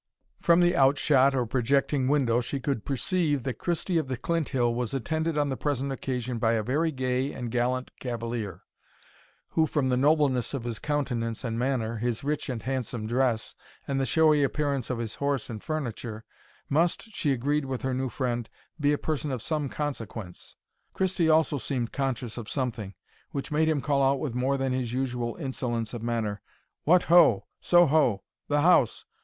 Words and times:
From 0.39 0.61
the 0.61 0.75
outshot 0.75 1.35
or 1.35 1.45
projecting 1.45 2.07
window, 2.07 2.41
she 2.41 2.59
could 2.59 2.85
perceive 2.85 3.43
that 3.43 3.59
Christie 3.59 3.99
of 3.99 4.07
the 4.07 4.17
Clinthill 4.17 4.73
was 4.73 4.95
attended 4.95 5.37
on 5.37 5.49
the 5.49 5.55
present 5.55 5.91
occasion 5.91 6.39
by 6.39 6.53
a 6.53 6.63
very 6.63 6.91
gay 6.91 7.31
and 7.31 7.51
gallant 7.51 7.91
cavalier, 7.99 8.63
who, 9.49 9.67
from 9.67 9.89
the 9.89 9.97
nobleness 9.97 10.55
of 10.55 10.63
his 10.63 10.79
countenance 10.79 11.43
and 11.43 11.59
manner, 11.59 11.97
his 11.97 12.23
rich 12.23 12.49
and 12.49 12.63
handsome 12.63 13.05
dress, 13.05 13.53
and 13.87 13.99
the 13.99 14.07
showy 14.07 14.41
appearance 14.41 14.89
of 14.89 14.97
his 14.97 15.13
horse 15.21 15.51
and 15.51 15.61
furniture, 15.61 16.25
must, 16.67 17.03
she 17.13 17.31
agreed 17.31 17.65
with 17.65 17.83
her 17.83 17.93
new 17.93 18.09
friend, 18.09 18.49
be 18.79 18.91
a 18.93 18.97
person 18.97 19.29
of 19.31 19.43
some 19.43 19.69
consequence. 19.69 20.55
Christie 20.95 21.29
also 21.29 21.59
seemed 21.59 21.91
conscious 21.91 22.39
of 22.39 22.49
something, 22.49 22.95
which 23.33 23.51
made 23.51 23.69
him 23.69 23.81
call 23.81 24.01
out 24.01 24.19
with 24.19 24.33
more 24.33 24.57
than 24.57 24.73
his 24.73 24.93
usual 24.93 25.35
insolence 25.35 25.93
of 25.93 26.01
manner, 26.01 26.41
"What, 26.85 27.03
ho! 27.03 27.45
so 27.59 27.85
ho! 27.85 28.23
the 28.47 28.61
house! 28.61 29.05